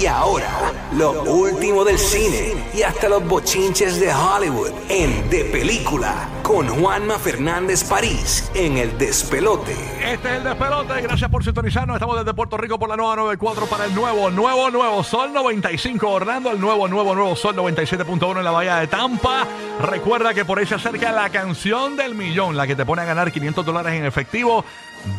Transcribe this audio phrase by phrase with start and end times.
[0.00, 6.26] Y ahora, lo último del cine y hasta los bochinches de Hollywood en De Película
[6.42, 9.72] con Juanma Fernández París en El Despelote.
[10.02, 11.02] Este es el despelote.
[11.02, 11.96] Gracias por sintonizarnos.
[11.96, 16.08] Estamos desde Puerto Rico por la nueva 94 para el nuevo, nuevo, nuevo Sol 95
[16.08, 16.50] Orlando.
[16.50, 19.46] El nuevo, nuevo, nuevo Sol 97.1 en la Bahía de Tampa.
[19.82, 23.04] Recuerda que por ahí se acerca la canción del millón, la que te pone a
[23.04, 24.64] ganar 500 dólares en efectivo.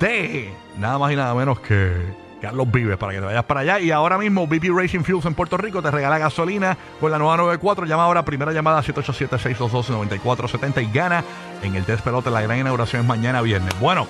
[0.00, 1.92] de nada más y nada menos que
[2.40, 3.80] Carlos Vives para que te vayas para allá.
[3.80, 7.36] Y ahora mismo BP Racing Fuels en Puerto Rico te regala gasolina con la nueva
[7.36, 7.86] 94.
[7.86, 11.24] Llama ahora, primera llamada 787-622-9470 y gana
[11.62, 12.30] en el Despelote.
[12.30, 13.78] La gran inauguración es mañana viernes.
[13.80, 14.06] Bueno.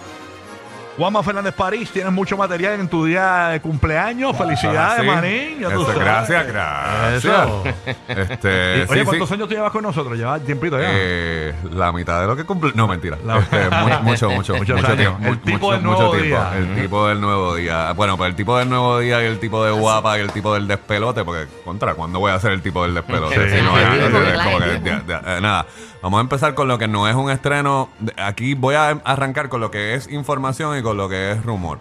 [0.99, 4.37] Juanma Fernández París, tienes mucho material en tu día de cumpleaños.
[4.37, 5.07] Felicidades, Sí.
[5.07, 5.61] manín.
[5.61, 5.99] Ya tú Eso, sabes.
[6.01, 7.25] gracias, gracias.
[7.25, 7.63] Eso.
[8.09, 9.07] Este, Y, sí, Oye, sí.
[9.07, 10.19] ¿cuántos años tú llevas con nosotros?
[10.19, 10.89] ¿Llevas tiempito ya?
[10.91, 12.73] Eh, la mitad de lo que cumple.
[12.75, 13.17] No, mentira.
[13.25, 14.97] La- Este, mu- mucho, mucho, Muchos mucho años.
[14.99, 15.19] tiempo.
[15.29, 16.27] El tipo mucho- del mucho nuevo tiempo.
[16.27, 16.59] día.
[16.59, 17.93] El tipo del nuevo día.
[17.93, 20.53] Bueno, pues el tipo del nuevo día y el tipo de guapa y el tipo
[20.55, 23.35] del despelote, porque contra, ¿cuándo voy a ser el tipo del despelote?
[23.51, 24.91] Sí, Si no, sí, sí, sí.
[25.07, 25.67] ya, eh, nada.
[26.01, 27.89] Vamos a empezar con lo que no es un estreno.
[28.17, 31.79] Aquí voy a arrancar con lo que es información y con lo que es rumor.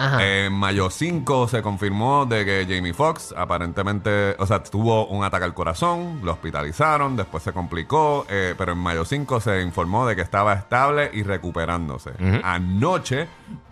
[0.00, 0.24] Ajá.
[0.24, 5.44] En mayo 5 se confirmó de que Jamie Foxx aparentemente, o sea, tuvo un ataque
[5.44, 10.14] al corazón, lo hospitalizaron, después se complicó, eh, pero en mayo 5 se informó de
[10.14, 12.12] que estaba estable y recuperándose.
[12.44, 13.26] Anoche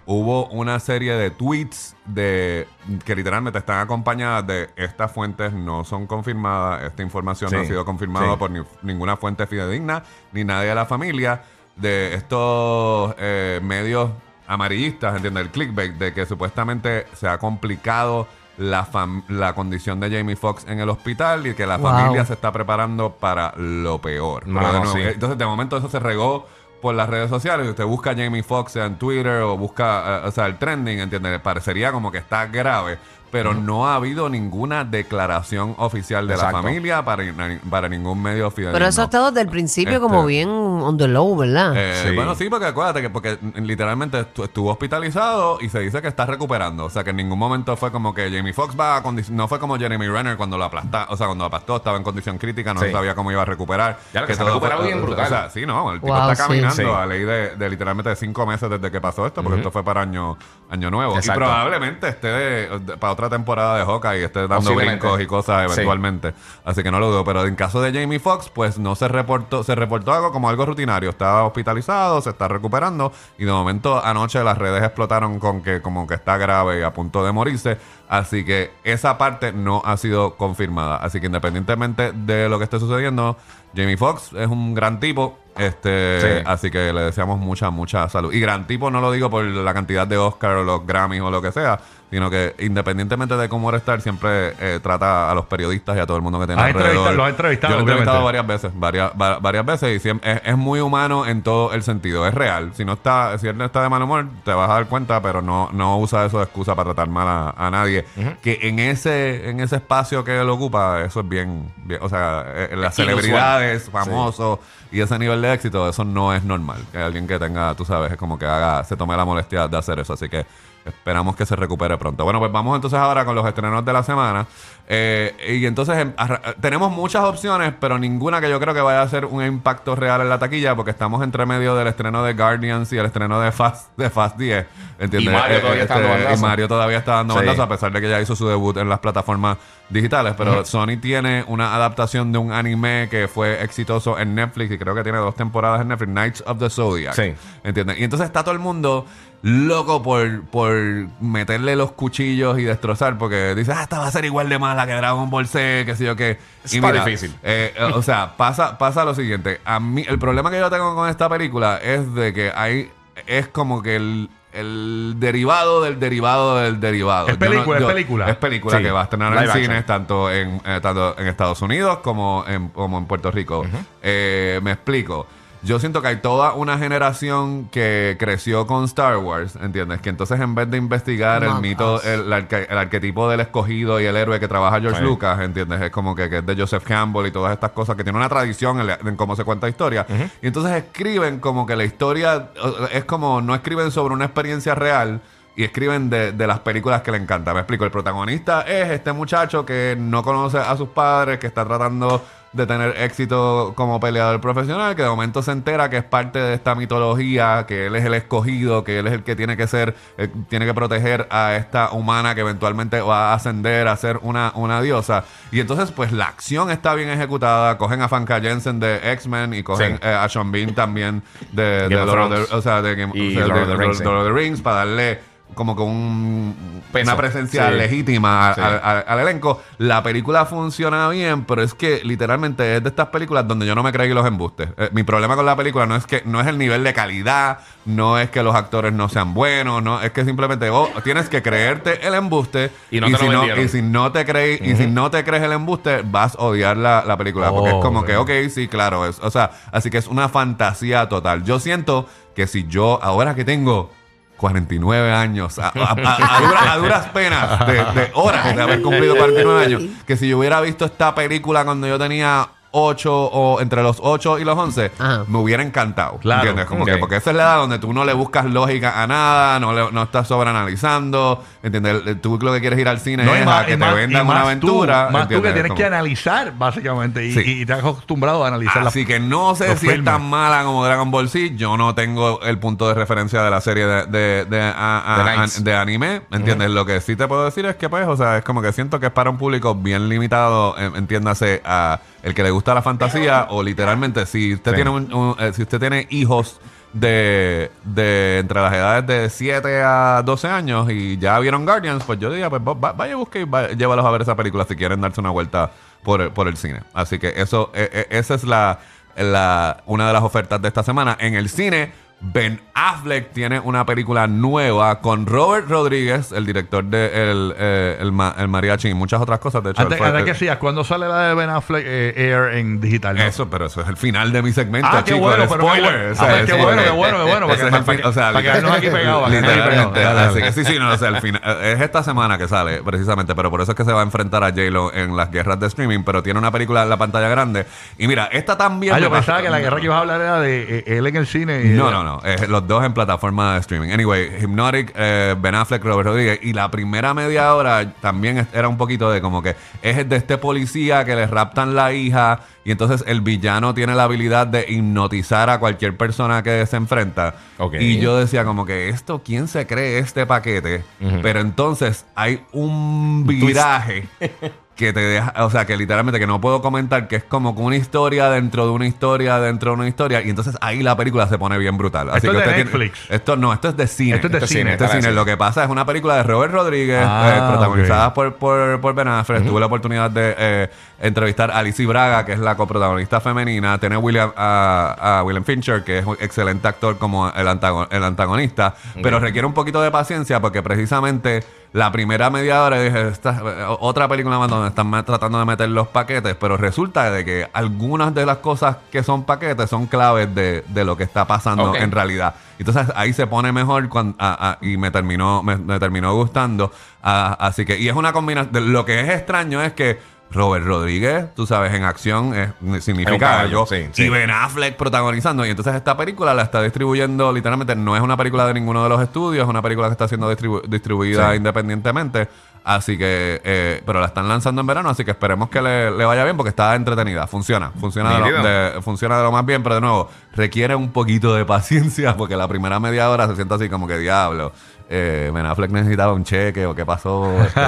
[0.05, 2.67] hubo una serie de tweets de
[3.05, 7.85] que literalmente están acompañadas de estas fuentes no son confirmadas, esta información no ha sido
[7.85, 8.37] confirmada sí.
[8.37, 11.43] por ni- ninguna fuente fidedigna, ni nadie de la familia,
[11.77, 14.11] de estos eh, medios
[14.47, 15.45] amarillistas, ¿entiendes?
[15.45, 18.27] El clickbait de que supuestamente se ha complicado
[18.59, 18.89] la,
[19.29, 21.91] la condición de Jamie Foxx en el hospital y que la Wow.
[21.91, 24.47] familia se está preparando para lo peor.
[24.47, 25.03] No, Pero de no, nuevo, sí.
[25.03, 26.47] eh, Entonces, de momento eso se regó
[26.81, 27.69] por las redes sociales.
[27.69, 31.39] Usted busca a Jamie Foxx en Twitter o busca, eh, o sea, el trending, ¿entiendes?
[31.41, 32.99] Parecería como que está grave.
[33.31, 36.57] Pero no ha habido ninguna declaración oficial de Exacto.
[36.59, 37.23] la familia para,
[37.69, 38.73] para ningún medio fidedigno.
[38.79, 41.73] Pero eso ha estado desde el principio como Este, bien on the low, ¿verdad?
[41.77, 42.15] Eh, Sí.
[42.15, 46.25] Bueno, sí, porque acuérdate que porque literalmente estu- estuvo hospitalizado y se dice que está
[46.27, 46.85] recuperando.
[46.85, 49.59] O sea, que en ningún momento fue como que Jamie Foxx va a No fue
[49.59, 52.73] como Jeremy Renner cuando lo aplasta, o sea, cuando lo aplastó, estaba en condición crítica,
[52.75, 52.91] no Sí.
[52.93, 53.99] sabía cómo iba a recuperar.
[54.15, 55.27] Ya, que se ha recuperado fue- bien brutal.
[55.27, 56.83] O sea, sí, no, el tipo Wow, está caminando Sí.
[56.85, 59.83] a ley de, de literalmente de cinco meses desde que pasó esto, porque esto fue
[59.85, 60.37] para año,
[60.71, 61.17] año nuevo.
[61.17, 61.41] Exacto.
[61.41, 65.27] Y probablemente esté de- de- para otra temporada de Hawkeye y esté dando brincos y
[65.27, 65.73] cosas Sí.
[65.75, 66.35] eventualmente.
[66.65, 67.25] Así que no lo dudo.
[67.25, 70.65] Pero en caso de Jamie Foxx, pues no se reportó, se reportó algo como algo
[70.67, 71.11] rutinario.
[71.11, 73.13] Estaba hospitalizado, se está recuperando.
[73.39, 76.93] Y de momento anoche las redes explotaron con que como que está grave y a
[76.93, 77.79] punto de morirse.
[78.09, 80.97] Así que esa parte no ha sido confirmada.
[80.99, 83.37] Así que independientemente de lo que esté sucediendo,
[83.77, 85.39] Jamie Foxx es un gran tipo.
[85.59, 86.43] Este, Sí.
[86.45, 88.31] así que le deseamos mucha, mucha salud.
[88.33, 91.31] Y gran tipo no lo digo por la cantidad de Oscar o los Grammys o
[91.31, 95.97] lo que sea, sino que independientemente de cómo estar, siempre eh, trata a los periodistas
[95.97, 97.15] y a todo el mundo que tiene Has alrededor.
[97.15, 100.31] lo has entrevistado, Yo lo he entrevistado varias veces, varias, va- varias veces y siempre,
[100.31, 102.73] es, es muy humano en todo el sentido, es real.
[102.75, 105.23] Si no está, si él no está de mal humor, te vas a dar cuenta,
[105.23, 108.05] pero no, no usa eso de excusa para tratar mal a, a nadie.
[108.43, 112.45] Que en ese, en ese espacio que él ocupa, eso es bien, bien- o sea,
[112.55, 113.23] eh, las Inusual.
[113.67, 114.59] Celebridades, famosos
[114.93, 116.85] y ese nivel de éxito, eso no es normal.
[116.93, 119.77] Que alguien que tenga, tú sabes, es como que haga, se tome la molestia de
[119.77, 120.13] hacer eso.
[120.13, 120.47] Así que
[120.85, 122.23] esperamos que se recupere pronto.
[122.23, 124.47] Bueno, pues vamos entonces ahora con los estrenos de la semana.
[124.89, 126.13] Eh, y entonces em,
[126.61, 130.21] tenemos muchas opciones, pero ninguna que yo creo que vaya a ser un impacto real
[130.21, 133.51] en la taquilla, porque estamos entre medio del estreno de Guardians y el estreno de
[133.51, 134.65] Fast, de Fast 10.
[135.01, 135.33] ¿Entiendes?
[135.33, 136.37] Y Mario todavía está dando y.
[136.37, 137.39] Mario todavía está dando Sí.
[137.41, 140.35] bandazo, a pesar de que ya hizo su debut en las plataformas digitales.
[140.37, 144.95] Pero Sony tiene una adaptación de un anime que fue exitoso en Netflix y creo
[144.95, 147.15] que tiene dos temporadas en Netflix, Knights of the Zodiac.
[147.15, 147.35] Sí.
[147.65, 147.99] ¿Entiendes?
[147.99, 149.07] Y entonces está todo el mundo
[149.43, 150.75] loco por, por
[151.21, 154.87] meterle los cuchillos y destrozar, porque dice, ah, esta va a ser igual de mala
[154.87, 156.39] que Dragon Ball Z, que sé yo qué.
[156.65, 157.35] Está difícil.
[157.43, 159.61] eh, eh, o sea, pasa, pasa lo siguiente.
[159.65, 162.91] A mí, el problema que yo tengo con esta película es de que hay,
[163.27, 167.29] es como que el, el derivado del derivado del derivado.
[167.29, 168.31] Es Yo no- película, es película.
[168.31, 168.83] Es película Sí.
[168.83, 169.63] que va a estrenar en action.
[169.63, 173.65] cines, tanto en, eh, tanto en Estados Unidos como en, como en Puerto Rico.
[174.03, 175.27] Eh, me explico.
[175.63, 180.01] Yo siento que hay toda una generación que creció con Star Wars, ¿entiendes?
[180.01, 184.05] Que entonces en vez de investigar el mito, el, arque- el arquetipo del escogido y
[184.05, 185.05] el héroe que trabaja George Sí.
[185.05, 185.81] Lucas, ¿entiendes?
[185.83, 188.29] Es como que, que es de Joseph Campbell y todas estas cosas que tiene una
[188.29, 190.07] tradición en, la- en cómo se cuenta historia.
[190.43, 192.51] Y entonces escriben como que la historia
[192.93, 195.21] es como, no escriben sobre una experiencia real,
[195.59, 197.55] y escriben de, de las películas que le encanta.
[197.55, 201.65] Me explico, el protagonista es este muchacho que no conoce a sus padres, que está
[201.65, 202.23] tratando
[202.57, 206.55] de tener éxito como peleador profesional, que de momento se entera que es parte de
[206.55, 209.95] esta mitología, que él es el escogido, que él es el que tiene que ser,
[210.19, 214.53] eh, tiene que proteger a esta humana que eventualmente va a ascender a ser una,
[214.55, 215.25] una diosa.
[215.53, 217.79] Y entonces, pues la acción está bien ejecutada.
[217.79, 220.01] Cogen a Fanka Jensen de X-Men y cogen Sí.
[220.03, 221.23] eh, a Sean Bean también
[221.53, 222.53] de, de Lord of the- Thrones.
[222.53, 226.83] o sea, de, Game- o sea, Lord of the Rings para darle como que un,
[226.93, 227.11] Peso.
[227.11, 227.75] una presencia Sí.
[227.77, 228.61] legítima Sí.
[228.61, 229.63] al, al- al elenco.
[229.79, 233.83] La película funciona bien, pero es que literalmente es de estas películas donde yo no
[233.83, 234.69] me creí los embustes.
[234.77, 237.61] Eh, mi problema con la película no es que no es el nivel de calidad,
[237.87, 241.43] no es que los actores no sean buenos, no es que simplemente vos tienes que
[241.43, 243.65] creerte el embuste Y no te lo si no vendieron.
[243.65, 246.77] y si no te creí y si no te crees el embuste vas a odiar
[246.77, 249.89] la, la película porque es como Oh, que ok, sí, claro, es, o sea, así
[249.91, 251.45] que es una fantasía total.
[251.45, 253.91] Yo siento que si yo ahora que tengo
[254.37, 258.83] 49 años, a, a- a- a dura- a duras penas, de, de horas de haber
[258.83, 262.49] cumplido 49 años, que si yo hubiera visto esta película cuando yo tenía
[262.79, 265.25] 8 o entre los 8 y los 11, Ajá.
[265.29, 266.19] me hubiera encantado.
[266.19, 266.41] Claro.
[266.43, 266.67] ¿Entiendes?
[266.67, 269.59] Como que, porque esa es la edad donde tú no le buscas lógica a nada,
[269.61, 272.21] no, le- no estás sobreanalizando, ¿entiendes?
[272.21, 274.27] Tú lo que quieres ir al cine No, y es más- a que te vendan
[274.29, 275.07] una aventura.
[275.07, 277.61] Tú, más tú que tienes Como- que analizar, básicamente, y, Sí.
[277.63, 280.85] y te has acostumbrado a analizar Así que no sé si es tan mala como
[280.85, 281.55] Dragon Ball Z.
[281.57, 284.73] Yo no tengo el punto de referencia de la serie de, de, de, a-
[285.15, 285.65] a- The a- Knights.
[285.65, 286.23] de anime.
[286.31, 286.71] ¿Entiendes?
[286.71, 289.01] Lo que sí te puedo decir es que, pues, o sea, es como que siento
[289.01, 290.77] que es para un público bien limitado.
[290.79, 294.75] en- Entiéndase a el que le gusta la fantasía o literalmente si usted Sí.
[294.77, 296.61] tiene un, un- eh, si usted tiene hijos
[296.93, 302.19] de, de entre las edades de 7 a 12 años y ya vieron Guardians, pues
[302.19, 304.75] yo diría, pues va- va- vaya busque y va- llévalos a ver esa película si
[304.77, 305.71] quieren darse una vuelta
[306.03, 306.81] por, el- por el cine.
[306.95, 308.79] Así que eso, eh, eh, esa es la,
[309.17, 311.17] la, una de las ofertas de esta semana.
[311.21, 317.31] En el cine, Ben Affleck tiene una película nueva con Robert Rodríguez, el director de
[317.31, 319.63] El, eh, el, Ma- el Mariachi y muchas otras cosas.
[319.63, 322.15] De hecho, Antes, él fue- antes que sigas, ¿cuándo sale la de Ben Affleck eh,
[322.17, 323.17] Air en digital?
[323.17, 323.23] no?
[323.23, 325.93] eso, pero eso es el final de mi segmento, Ah, qué chicos, bueno, qué spoiler.
[325.93, 326.15] bueno.
[326.19, 328.87] Ah, pues, qué bueno, qué bueno, qué bueno, para- quedarnos aquí pegados, para quedarnos aquí
[328.87, 329.93] literalmente.
[329.93, 329.95] pegados.
[329.95, 330.43] Dale, Así dale.
[330.43, 333.51] que sí, sí, no, o sea, el final, es esta semana que sale, precisamente, pero
[333.51, 336.03] por eso es que se va a enfrentar a J-Lo en las guerras de streaming,
[336.03, 337.67] pero tiene una película en la pantalla grande.
[337.99, 338.95] Y mira, esta también...
[338.95, 341.17] Ah, yo pensaba que la guerra que ibas a hablar era de eh, él en
[341.17, 341.63] el cine.
[341.65, 342.21] no, no, no.
[342.25, 343.91] eh, los dos en plataforma de streaming.
[343.91, 346.41] Anyway, Hypnotic, eh, Ben Affleck, Robert Rodríguez.
[346.43, 350.39] Y la primera media hora también era un poquito de como que es de este
[350.39, 352.41] policía que le raptan la hija.
[352.65, 357.35] Y entonces el villano tiene la habilidad de hipnotizar a cualquier persona que se enfrenta.
[357.79, 360.83] Y yo decía como que esto, ¿quién se cree este paquete?
[361.23, 364.09] Pero entonces hay un viraje
[364.77, 367.77] que te deja, o sea, que literalmente que no puedo comentar, que es como una
[367.77, 371.39] historia dentro de una historia dentro de una historia, y entonces ahí la película se
[371.39, 372.11] pone bien brutal.
[372.11, 373.11] Así Esto que es de usted tiene- Netflix.
[373.11, 374.17] esto no, esto es de cine.
[374.17, 374.73] Esto es de Esto cine.
[374.73, 375.13] Esto es cine.
[375.13, 378.95] Lo que pasa es una película de Robert Rodríguez, Ah, eh, protagonizada por, por, por
[378.95, 379.47] Ben Affleck.
[379.47, 380.71] Tuve la oportunidad de eh,
[381.01, 383.79] entrevistar a Alicia Braga, que es la coprotagonista femenina.
[383.79, 388.05] Tiene William, a, a William Fincher, que es un excelente actor como el, antagon- el
[388.05, 388.75] antagonista.
[389.03, 393.43] Pero requiere un poquito de paciencia porque precisamente la primera media hora dije, esta,
[393.81, 398.15] otra película más donde están tratando de meter los paquetes, pero resulta de que algunas
[398.15, 401.91] de las cosas que son paquetes son claves de, de lo que está pasando en
[401.93, 402.35] realidad.
[402.59, 406.73] Entonces ahí se pone mejor cuan- a- a- y me terminó, me, me terminó gustando.
[407.03, 408.73] Ah, así que, y es una combinación.
[408.73, 413.61] Lo que es extraño es que Robert Rodríguez, tú sabes, en acción es- significa caballo,
[413.61, 413.67] algo.
[413.67, 414.09] sí, y sí.
[414.09, 415.47] Ben Affleck protagonizando.
[415.47, 418.89] Y entonces esta película la está distribuyendo, literalmente, no es una película de ninguno de
[418.89, 421.37] los estudios, es una película que está siendo distribu- distribuida Sí.
[421.37, 422.29] independientemente.
[422.65, 426.05] Así que, eh, pero la están lanzando en verano, así que esperemos que le, le
[426.05, 427.29] vaya bien porque está entretenida.
[427.29, 430.91] Funciona, funciona de, lo, de- funciona de lo más bien, pero de nuevo, requiere un
[430.91, 434.51] poquito de paciencia porque la primera media hora se siente así como que diablo.
[434.89, 437.43] Eh, Ben Affleck necesitaba un cheque o qué pasó.
[437.43, 437.61] Este,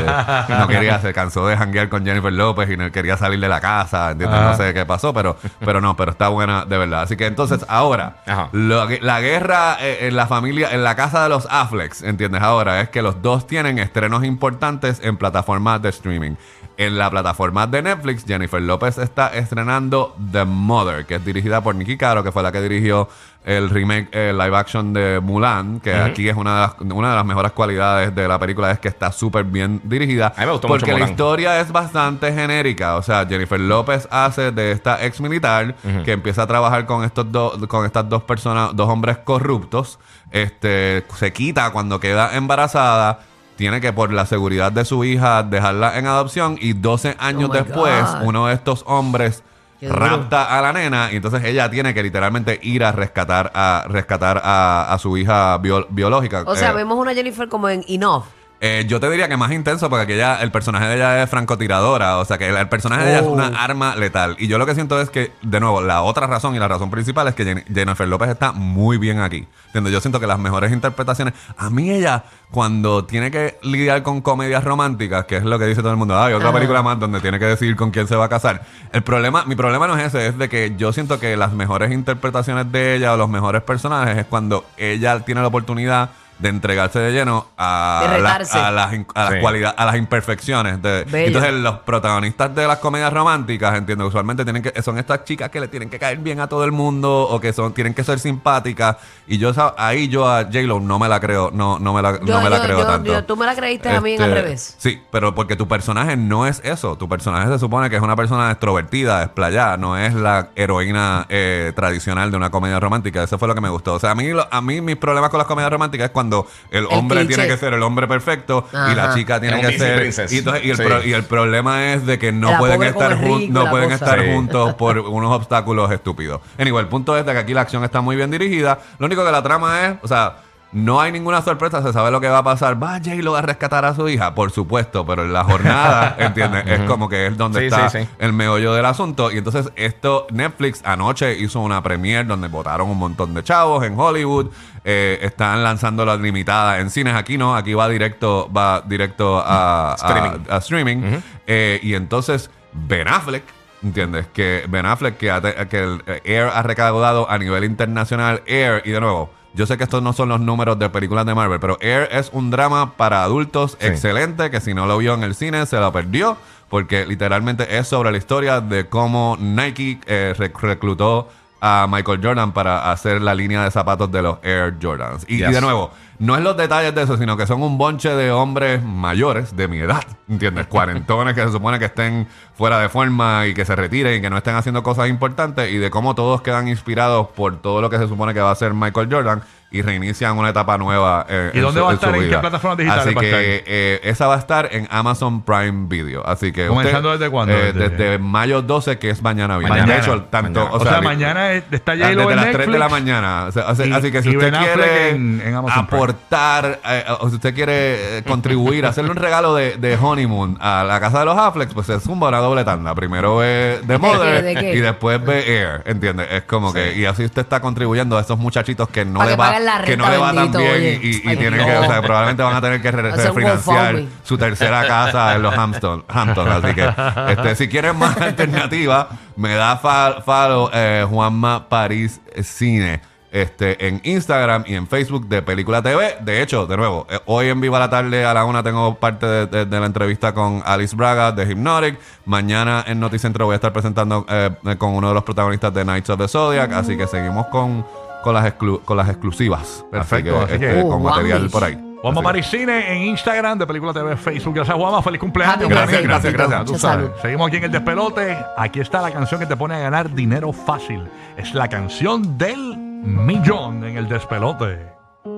[0.48, 3.60] no quería, se cansó de janguear con Jennifer López y no quería salir de la
[3.60, 4.12] casa.
[4.12, 4.40] ¿entiendes?
[4.40, 7.02] No sé qué pasó, pero, pero no, pero está buena de verdad.
[7.02, 8.18] Así que entonces ahora,
[8.52, 12.42] lo la guerra eh, en la familia, en la casa de los Afflecks, ¿entiendes?
[12.42, 16.34] Ahora es que los dos tienen estrenos importantes en plataformas de streaming.
[16.78, 21.74] En la plataforma de Netflix, Jennifer López está estrenando The Mother, que es dirigida por
[21.74, 23.08] Nicky Caro, que fue la que dirigió
[23.44, 27.16] el remake eh, live action de Mulan, que aquí es una de, las, una de
[27.16, 30.32] las mejores cualidades de la película, es que está súper bien dirigida.
[30.36, 32.94] A mí me gustó porque mucho la historia es bastante genérica.
[32.94, 37.32] O sea, Jennifer López hace de esta ex militar que empieza a trabajar con estos
[37.32, 39.98] dos, con estas dos personas, dos hombres corruptos.
[40.30, 43.18] Este se quita cuando queda embarazada.
[43.58, 46.56] Tiene que, por la seguridad de su hija, dejarla en adopción.
[46.60, 48.22] Y 12 años Oh my después, God.
[48.22, 49.42] uno de estos hombres
[49.80, 49.98] Qué duro.
[49.98, 54.40] rapta a la nena y entonces ella tiene que literalmente ir a rescatar a rescatar
[54.44, 56.44] a, a su hija bio- biológica.
[56.46, 58.24] O sea, Eh, vemos una Jennifer como en Enough.
[58.60, 62.18] Eh, yo te diría que más intenso porque ella, el personaje de ella es francotiradora,
[62.18, 63.30] o sea que el, el personaje de ella es Oh.
[63.32, 64.36] una arma letal.
[64.38, 66.90] Y yo lo que siento es que, de nuevo, la otra razón y la razón
[66.90, 69.46] principal es que Jen- Jennifer López está muy bien aquí.
[69.66, 69.92] ¿Entiendes?
[69.92, 74.64] Yo siento que las mejores interpretaciones, a mí ella, cuando tiene que lidiar con comedias
[74.64, 76.56] románticas, que es lo que dice todo el mundo, hay otra Ajá.
[76.56, 78.62] película más donde tiene que decidir con quién se va a casar.
[78.92, 81.92] El problema, mi problema no es ese, es de que yo siento que las mejores
[81.92, 86.98] interpretaciones de ella o los mejores personajes es cuando ella tiene la oportunidad de entregarse
[87.00, 88.58] de lleno a, De la- retarse.
[88.58, 89.64] a las, a las Sí.
[89.76, 90.80] a las imperfecciones.
[90.82, 91.26] de- Bello.
[91.28, 95.60] entonces, los protagonistas de las comedias románticas, entiendo, usualmente tienen que, son estas chicas que
[95.60, 98.18] le tienen que caer bien a todo el mundo o que son, tienen que ser
[98.20, 98.96] simpáticas.
[99.26, 102.34] Y yo ahí yo a J-Lo no me la creo, no, no me la, Yo-
[102.36, 103.12] no me la creo yo- tanto.
[103.12, 104.74] yo- tú me la creíste a mí en Este, al revés.
[104.78, 106.96] Sí, pero porque tu personaje no es eso.
[106.96, 111.72] Tu personaje se supone que es una persona extrovertida, desplayada, no es la heroína eh,
[111.74, 113.22] tradicional de una comedia romántica.
[113.22, 113.94] Eso fue lo que me gustó.
[113.94, 116.27] O sea, a mí, lo- a mí mis problemas con las comedias románticas es cuando
[116.70, 117.34] el, hombre cliché.
[117.34, 119.14] tiene que ser el hombre perfecto y la Ajá.
[119.14, 120.00] chica tiene que ser.
[120.00, 120.32] princess.
[120.32, 120.82] Y, entonces- y el Sí.
[120.84, 124.04] pro- y el problema es de que no La pueden estar jun- no pueden cosa.
[124.04, 124.30] estar Sí.
[124.32, 126.40] juntos por unos obstáculos estúpidos.
[126.58, 128.78] Anyway, el punto es de que aquí la acción está muy bien dirigida.
[128.98, 130.36] Lo único que la trama es, o sea,
[130.72, 132.82] no hay ninguna sorpresa, se sabe lo que va a pasar.
[132.82, 136.64] Va J-Lo a rescatar a su hija, por supuesto, pero en la jornada, ¿entiendes?
[136.66, 138.08] Es como que es donde Sí, está sí, sí.
[138.18, 139.30] el meollo del asunto.
[139.32, 143.98] Y entonces esto, Netflix anoche hizo una premiere donde votaron un montón de chavos en
[143.98, 144.50] Hollywood.
[144.84, 147.14] Eh, están lanzando la limitada en cines.
[147.14, 151.20] Aquí no, aquí va directo, va directo a a- Streaming.
[151.46, 153.42] Eh, y entonces Ben Affleck,
[153.82, 154.26] ¿entiendes?
[154.34, 159.00] Que Ben Affleck, que el eh, Air ha recaudado a nivel internacional, Air, y de
[159.00, 162.08] nuevo, yo sé que estos no son los números de películas de Marvel, pero Air
[162.12, 163.86] es un drama para adultos Sí.
[163.86, 166.36] excelente, que si no lo vio en el cine, se lo perdió,
[166.68, 171.28] porque literalmente es sobre la historia de cómo Nike eh, rec- reclutó
[171.60, 175.24] a Michael Jordan para hacer la línea de zapatos de los Air Jordans.
[175.28, 178.30] Y, de nuevo, no es los detalles de eso, sino que son un bonche de
[178.32, 180.66] hombres mayores de mi edad, ¿entiendes?
[180.68, 184.30] Cuarentones que se supone que estén fuera de forma y que se retiren y que
[184.30, 187.98] no estén haciendo cosas importantes y de cómo todos quedan inspirados por todo lo que
[187.98, 191.26] se supone que va a hacer Michael Jordan y reinician una etapa nueva.
[191.28, 192.08] eh, ¿Y en dónde su- va a estar?
[192.14, 192.40] ¿En qué vida.
[192.40, 196.26] plataformas digitales Así va que eh, esa va a estar en Amazon Prime Video.
[196.26, 197.52] Así que ¿Comenzando usted, desde cuándo?
[197.54, 199.82] eh, Desde- desde maño 12, que es mañana viernes.
[199.82, 199.92] Mañana.
[199.94, 200.74] De hecho, tanto, Mañana.
[200.76, 202.64] O sea, li- mañana es- está Ah, J-Lo desde las Netflix.
[202.64, 203.44] 3 de la mañana.
[203.46, 206.00] O sea, así, Y- así que si usted quiere en- en Amazon Prime.
[206.10, 210.84] Aportar, eh, o si usted quiere eh, contribuir, hacerle un regalo de, de honeymoon a
[210.84, 212.94] la casa de los Afflecks, pues es un una doble tanda.
[212.94, 214.74] Primero ve The Mother ¿De qué?
[214.74, 216.26] y después ve Air, ¿entiendes?
[216.30, 219.36] Es como que, y así usted está contribuyendo a esos muchachitos que no le que
[219.36, 221.64] va, la que no renta, le va tan bien y, y- y Ay, tienen no.
[221.66, 225.56] que, o sea, probablemente van a tener que re- refinanciar su tercera casa en los
[225.56, 226.04] Hampton.
[226.08, 226.92] Hampton así que,
[227.32, 233.00] este, si quieren más alternativa, me da fa- follow eh, Juanma París Cine.
[233.30, 236.16] Este, en Instagram y en Facebook de Película TV.
[236.20, 239.26] De hecho, de nuevo, eh, hoy en Viva la Tarde a la una tengo parte
[239.26, 241.98] de, de- de la entrevista con Alice Braga de Hypnotic.
[242.24, 246.08] Mañana en Noticentro voy a estar presentando eh, con uno de los protagonistas de Knights
[246.10, 246.72] of the Zodiac.
[246.72, 247.84] Así que seguimos con,
[248.22, 249.84] con, las, exclu- con las exclusivas.
[249.90, 251.10] Perfecto, así Así que, que- este, Oh, con wow.
[251.10, 251.84] material por ahí.
[252.00, 254.54] Juanma Paricine en Instagram de Película TV, Facebook.
[254.54, 255.02] Gracias, Juanma.
[255.02, 255.68] Feliz cumpleaños.
[255.68, 256.64] Gracias, gracias, gracias.
[256.64, 257.10] Tú sabes.
[257.20, 258.38] Seguimos aquí en el despelote.
[258.56, 261.02] Aquí está la canción que te pone a ganar dinero fácil.
[261.36, 264.97] Es la canción del millón en el despelote.